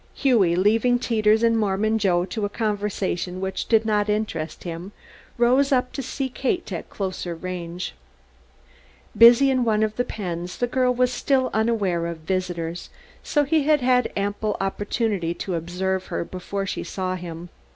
Hughie, 0.15 0.55
leaving 0.55 0.97
Teeters 0.97 1.43
and 1.43 1.55
Mormon 1.55 1.99
Joe 1.99 2.25
to 2.25 2.43
a 2.43 2.49
conversation 2.49 3.39
which 3.39 3.67
did 3.67 3.85
not 3.85 4.09
interest 4.09 4.63
him, 4.63 4.93
rode 5.37 5.71
up 5.71 5.91
to 5.93 6.01
see 6.01 6.27
Kate 6.27 6.71
at 6.71 6.89
closer 6.89 7.35
range. 7.35 7.93
Busy 9.15 9.51
in 9.51 9.63
one 9.63 9.83
of 9.83 9.97
the 9.97 10.03
pens, 10.03 10.57
the 10.57 10.65
girl 10.65 10.91
was 10.91 11.13
still 11.13 11.51
unaware 11.53 12.07
of 12.07 12.17
visitors, 12.17 12.89
so 13.21 13.43
he 13.43 13.65
had 13.65 13.81
had 13.81 14.11
ample 14.17 14.57
opportunity 14.59 15.35
to 15.35 15.53
observe 15.53 16.07
her 16.07 16.25
before 16.25 16.65
she 16.65 16.83
saw 16.83 17.13
him. 17.15 17.49